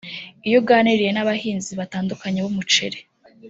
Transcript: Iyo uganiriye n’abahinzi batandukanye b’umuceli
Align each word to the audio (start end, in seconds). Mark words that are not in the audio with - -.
Iyo 0.47 0.57
uganiriye 0.63 1.11
n’abahinzi 1.13 1.71
batandukanye 1.79 2.39
b’umuceli 2.41 2.99